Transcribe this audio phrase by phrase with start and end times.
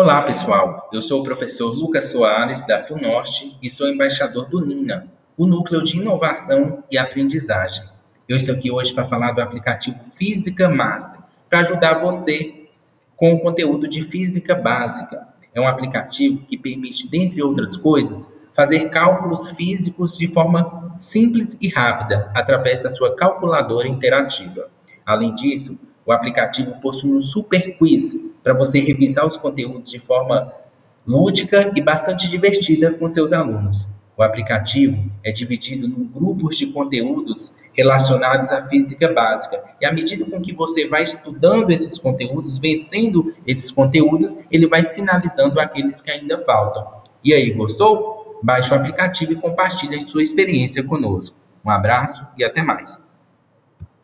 [0.00, 0.88] Olá, pessoal.
[0.92, 5.82] Eu sou o professor Lucas Soares, da FUNORTE, e sou embaixador do NINA, o Núcleo
[5.82, 7.84] de Inovação e Aprendizagem.
[8.28, 11.18] Eu estou aqui hoje para falar do aplicativo Física Master,
[11.50, 12.68] para ajudar você
[13.16, 15.26] com o conteúdo de física básica.
[15.52, 21.68] É um aplicativo que permite, dentre outras coisas, fazer cálculos físicos de forma simples e
[21.68, 24.70] rápida, através da sua calculadora interativa.
[25.04, 25.76] Além disso,
[26.06, 30.50] o aplicativo possui um super quiz para você revisar os conteúdos de forma
[31.06, 33.86] lúdica e bastante divertida com seus alunos.
[34.16, 39.62] O aplicativo é dividido em grupos de conteúdos relacionados à física básica.
[39.78, 44.82] E à medida com que você vai estudando esses conteúdos, vencendo esses conteúdos, ele vai
[44.82, 46.86] sinalizando aqueles que ainda faltam.
[47.22, 48.40] E aí, gostou?
[48.42, 51.36] Baixe o aplicativo e compartilhe sua experiência conosco.
[51.62, 53.04] Um abraço e até mais.